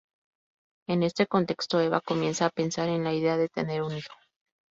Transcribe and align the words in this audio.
En 0.87 1.03
este 1.03 1.27
contexto 1.27 1.79
Eva 1.79 2.01
comienza 2.01 2.47
a 2.47 2.49
pensar 2.49 2.89
en 2.89 3.03
la 3.03 3.13
idea 3.13 3.37
de 3.37 3.49
tener 3.49 3.83
un 3.83 3.95
hijo. 3.95 4.11